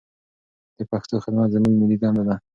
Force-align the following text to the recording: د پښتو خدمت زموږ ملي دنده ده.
د 0.77 0.79
پښتو 0.91 1.15
خدمت 1.23 1.47
زموږ 1.55 1.73
ملي 1.79 1.97
دنده 2.01 2.23
ده. 2.27 2.35